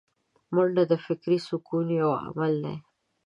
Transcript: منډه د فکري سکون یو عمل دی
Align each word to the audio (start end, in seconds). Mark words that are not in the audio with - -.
منډه 0.55 0.83
د 0.91 0.93
فکري 1.05 1.39
سکون 1.47 1.87
یو 2.01 2.11
عمل 2.23 2.53
دی 2.65 2.77